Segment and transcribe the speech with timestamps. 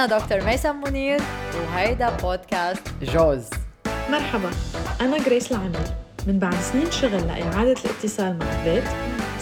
[0.00, 1.20] أنا دكتور ميسم منير
[1.54, 3.44] وهيدا بودكاست جوز.
[4.10, 4.50] مرحبا
[5.00, 5.80] أنا جريس العمير
[6.26, 8.84] من بعد سنين شغل لإعادة الاتصال مع البيت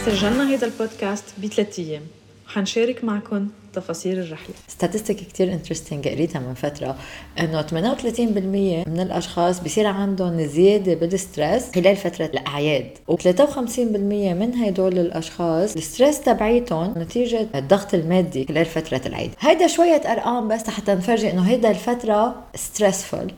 [0.07, 2.03] سجلنا هيدا البودكاست بثلاث أيام.
[2.47, 3.49] وحنشارك معكم
[3.81, 4.55] تفاصيل الرحلة.
[4.69, 6.97] statistic كتير interesting قريتها من فترة
[7.39, 12.91] إنه 38% من الأشخاص بصير عندهم زيادة بال stress خلال فترة الأعياد.
[13.11, 13.59] و53%
[14.35, 19.31] من هدول الأشخاص ال stress تبعيتهم نتيجة الضغط المادي خلال فترة العيد.
[19.41, 23.33] هيدا شوية أرقام بس حتى نفرجي إنه هيدا الفترة stressful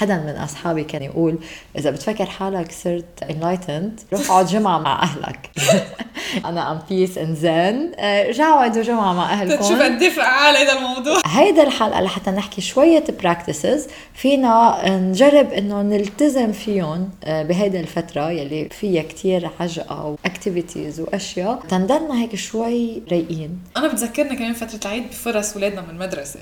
[0.00, 1.38] حدا من أصحابي كان يقول
[1.78, 5.50] إذا بتفكر حالك صرت enlightened روح أقعد جمعة مع أهلك.
[6.48, 7.92] أنا in peace and zen
[8.28, 9.68] رجعوا أقعدوا جمعة مع أهلكم.
[9.68, 16.52] شو بدي فعال هذا الموضوع؟ هيدا الحلقة لحتى نحكي شوية practices فينا نجرب إنه نلتزم
[16.52, 21.62] فيهم آه، بهيدا الفترة يلي فيها كتير عجقة و activities وأشياء.
[21.68, 23.58] تنضلنا هيك شوي رايقين.
[23.76, 26.40] أنا بتذكرنا كمان فترة العيد بفرصة اولادنا من المدرسة.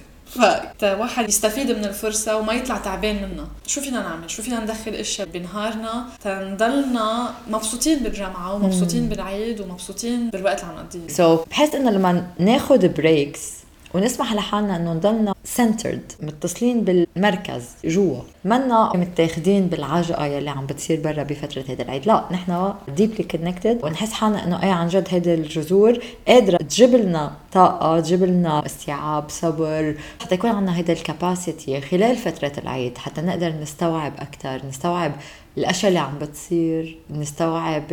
[0.79, 3.48] فواحد يستفيد من الفرصة وما يطلع تعبان منها.
[3.67, 10.62] شو فينا نعمل؟ شو فينا ندخل إشياء بنهارنا تنضلنا مبسوطين بالجمعة ومبسوطين بالعيد ومبسوطين بالوقت
[10.62, 11.09] اللي عم نقضيه.
[11.09, 13.58] so, بحس إنه لما ناخذ breaks
[13.94, 18.20] ونسمح لحالنا إنه نضلنا centered متصلين بالمركز جوا.
[18.45, 22.06] منا متاخدين بالعجقه يلي عم بتصير برا بفترة هذا العيد.
[22.06, 27.33] لا نحن deeply connected ونحس حالنا إنه إيه عن جد هيدي الجذور قادرة تجيب لنا
[27.53, 33.20] طاقة تجيب لنا استيعاب صبر حتى يكون عندنا هيدا ال capacity خلال فترة العيد حتى
[33.20, 35.12] نقدر نستوعب أكثر نستوعب
[35.58, 37.84] الأشياء اللي عم بتصير نستوعب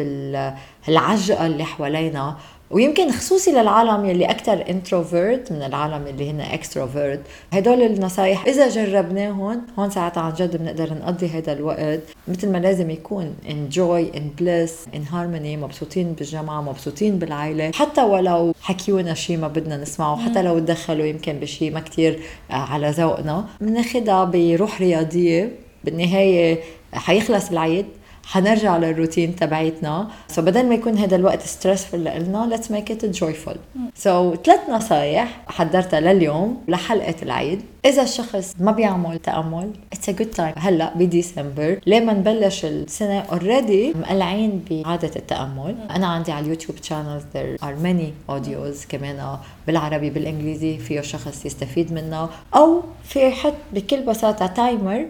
[0.88, 2.36] العجقه اللي حوالينا.
[2.72, 7.20] ويمكن خصوصي للعالم يلي أكثر introvert من العالم اللي هن extrovert
[7.54, 12.00] هدول النصايح إذا جربناهم هون ساعتها عن جد بنقدر نقضي هذا الوقت.
[12.28, 18.02] مثل ما لازم يكون in joy in bliss in harmony مبسوطين بالجمعة مبسوطين بالعائله حتى
[18.02, 22.20] ولو حكيونا شيء ما بدنا نسمعه حتى لو تدخلوا يمكن بشيء ما كثير
[22.52, 23.46] آه، على ذوقنا.
[23.62, 25.52] بناخذها بروح رياضية.
[25.84, 26.60] بالنهاية
[26.94, 27.86] حيخلص العيد
[28.26, 30.08] حنرجع للروتين تبعيتنا.
[30.28, 33.56] so بدل ما يكون هذا الوقت stressful لنا let's make it joyful
[33.96, 37.62] so ثلاث نصايح حضرتها لليوم لحلقة العيد.
[37.86, 43.20] إذا الشخص ما بيعمل تأمل it's a good time هلأ بديسمبر ليه ما نبلش السنة
[43.20, 49.38] already مقلعين بعادة التأمل؟ أنا عندي على ال YouTube channels there are many audios كمان
[49.68, 55.06] بالعربي بالإنجليزي فيه شخص يستفيد منها أو في يحط بكل بساطة timer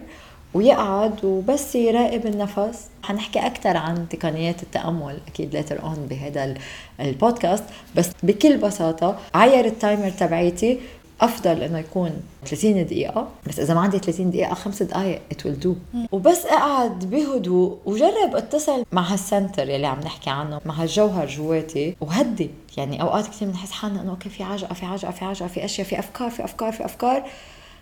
[0.56, 2.86] ويقعد وبس يراقب النفس.
[3.02, 6.54] حنحكي أكثر عن تقنيات التأمل أكيد later on بهذا
[7.00, 7.64] البودكاست.
[7.96, 10.78] بس بكل بساطة عير ال timer تبعيتي
[11.20, 12.12] أفضل إنه يكون
[12.46, 13.28] 30 دقيقة.
[13.46, 15.74] بس إذا ما عندي 30 دقيقة خمس دقائق it will do
[16.12, 21.96] وبس أقعد بهدوء وجرب أتصل مع هال center يلي عم نحكي عنه مع هالجوهر جواتي.
[22.00, 25.64] وهدي يعني أوقات كثير بنحس حالنا إنه okay في عجقة في عجقة في عجقة في
[25.64, 27.24] أشياء في أفكار في أفكار في أفكار.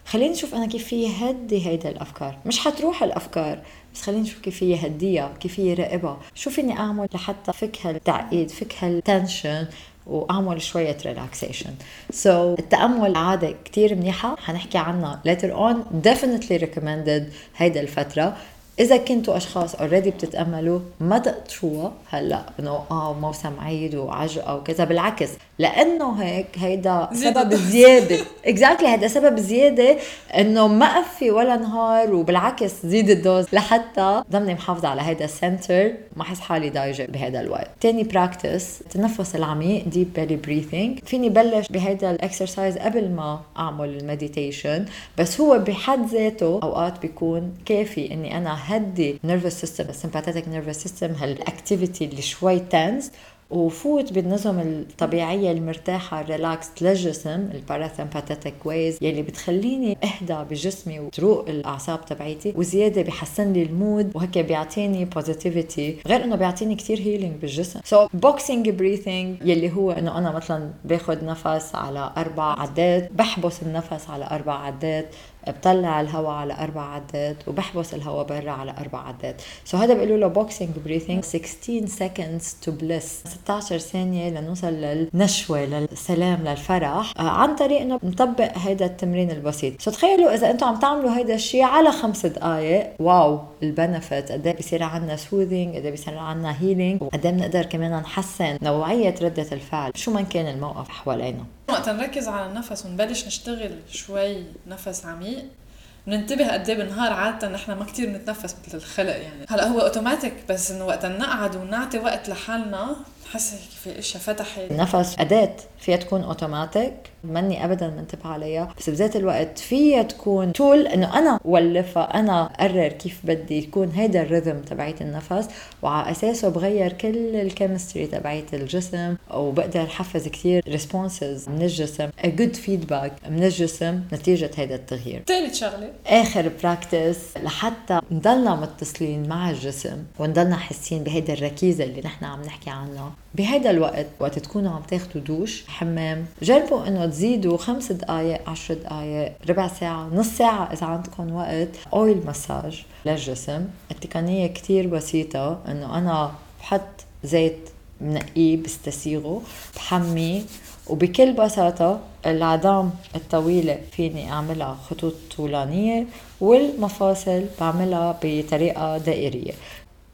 [0.06, 2.38] خليني نشوف أنا كيف في هدي هيدا الأفكار.
[2.46, 3.58] مش حتروح الأفكار
[3.94, 8.50] بس خليني نشوف كيف في هديها كيف في راقبها شو فيني أعمل لحتى فك هالتعقيد
[8.50, 9.66] فك هال tension
[10.06, 11.74] وأعمل شوية relaxation
[12.10, 14.36] so, التأمل عادة كتير منيحة.
[14.36, 15.76] حنحكي عنها later on.
[16.08, 17.22] Definitely recommended
[17.56, 18.36] هيدا الفترة.
[18.80, 21.92] إذا كنتوا أشخاص already بتتأملوا ما تقطعوها.
[22.10, 24.84] هلأ إنه آه موسم عيد وعجقة وكذا.
[24.84, 28.16] بالعكس لأنه هيك هيدا سبب زيادة.
[28.46, 29.96] exactly هيدا سبب زيادة
[30.38, 33.46] إنه ما اقفي ولا نهار وبالعكس زيد ال dose.
[33.52, 37.70] لحتى ضلني محافظة على هيدا ال center ما احس حالي ضايجة بهيدا الوقت.
[37.80, 43.88] تاني practice التنفس العميق deep belly breathing فيني بلش بهيدا ال exercise قبل ما أعمل
[43.88, 44.84] ال meditation
[45.18, 50.82] بس هو بحد ذاته أوقات بيكون كافي إني أنا هدي nervous system ال sympathetic nervous
[50.82, 53.10] system هال activity اللي شوي tense
[53.50, 61.48] وفوت بالنظم الطبيعية المرتاحة ال relax للجسم ال parasympathetic ways يلي بتخليني أهدى بجسمي وتروق
[61.48, 67.34] الأعصاب تبعيتي وزيادة بحسن لي ال mood وهيك بيعطيني positivity غير إنه بيعطيني كثير healing
[67.40, 67.80] بالجسم.
[67.84, 74.10] so boxing breathing يلي هو إنه أنا مثلا باخذ نفس على أربع عدات بحبس النفس
[74.10, 75.14] على أربع عدات
[75.48, 79.42] بطلع الهواء على أربع عدات وبحبس الهواء برا على أربع عدات.
[79.64, 83.28] so هذا بيقولوا له boxing breathing 16 seconds to bliss.
[83.28, 87.12] 16 ثانية لنوصل للنشوة للسلام للفرح.
[87.18, 89.82] آه عن طريق إنه نطبق هذا التمرين البسيط.
[89.82, 94.46] so تخيلوا إذا أنتم عم تعملوا هذا الشيء على خمس دقائق wow ال benefit قد
[94.46, 99.14] إيه بصير عندنا soothing قد إيه بصير عندنا healing وقد إيه بنقدر كمان نحسن نوعية
[99.22, 99.92] ردة الفعل.
[99.94, 101.44] شو ما كان الموقف حوالينا.
[101.68, 104.36] وقت نركز على النفس ونبلش نشتغل شوي
[104.66, 105.33] نفس عميق.
[105.34, 105.63] Paris.
[106.06, 109.46] بننتبه قد إيه بالنهار عادة نحن ما كثير بنتنفس مثل الخلق يعني.
[109.48, 112.96] هلأ هو اوتوماتيك بس انه وقت نقعد ونعطي وقت لحالنا
[113.32, 114.70] حاسه في إشياء فتحت.
[114.70, 120.86] النفس أداة فيها تكون اوتوماتيك ماني ابدا منتبه عليها بس بذات الوقت فيها تكون tool
[120.86, 125.48] إنه أنا ولفها أنا أقرر كيف بدي يكون هيدا ال rhythm تبعيت النفس
[125.82, 132.26] وعلى أساسه بغير كل ال chemistry تبعيت الجسم وبقدر حفز كثير responses من الجسم a
[132.26, 135.22] good feedback من الجسم نتيجة هيدا التغيير.
[135.26, 142.24] ثالث شغلة آخر practice لحتى نضلنا متصلين مع الجسم ونضلنا حاسين بهيدا الركيزة اللي نحن
[142.24, 143.12] عم نحكي عنها.
[143.34, 149.32] بهيدا الوقت وقت تكونوا عم تاخذوا دوش حمام جربوا إنه تزيدوا خمس دقائق عشر دقائق
[149.48, 153.64] ربع ساعة نص ساعة إذا عندكم وقت oil massage للجسم.
[153.90, 157.68] التقنية كتير بسيطة إنه أنا بحط زيت
[158.00, 159.42] منقيه بستسيغه
[159.76, 160.42] بحميه
[160.88, 166.06] وبكل بساطة العظام الطويلة فيني أعملها خطوط طولانية
[166.40, 169.52] والمفاصل بعملها بطريقة دائرية.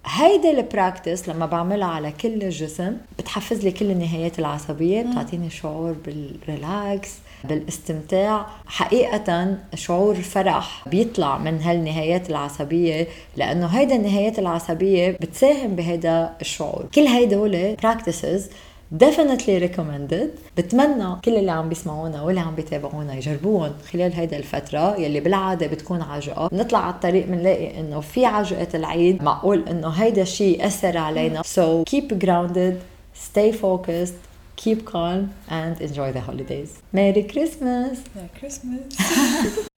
[0.06, 5.96] هيدا ال practice لما بعملها على كل الجسم بتحفز لي كل النهايات العصبية بتعطيني شعور
[6.06, 7.10] بال relax
[7.44, 8.46] بالاستمتاع.
[8.66, 16.84] حقيقة شعور فرح بيطلع من هالنهايات العصبية لأنه هيدا النهايات العصبية بتساهم بهيدا الشعور.
[16.94, 18.50] كل هيدول براكتسز
[18.96, 20.28] definitely recommended.
[20.56, 26.02] بتمنى كل اللي عم بيسمعونا واللي عم بيتابعونا يجربوهم خلال هيدا الفترة يلي بالعادة بتكون
[26.02, 29.22] عجقة نطلع على الطريق بنلاقي إنه في عجقة العيد.
[29.22, 31.42] معقول إنه هيدا الشيء أثر علينا.
[31.42, 32.74] So keep grounded
[33.14, 34.14] stay focused
[34.56, 36.82] keep calm and enjoy the holidays.
[36.92, 37.98] Merry Christmas!
[38.14, 39.66] Merry Christmas!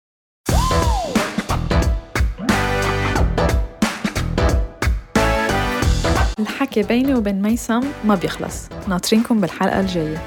[6.72, 8.70] الحكي بيني وبين ميسم ما بيخلص.
[8.88, 10.18] ناطرينكم بالحلقة الجاية.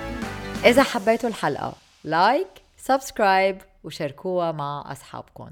[0.64, 1.72] إذا حبيتوا الحلقة
[2.04, 5.50] like subscribe وشاركوها مع أصحابكم.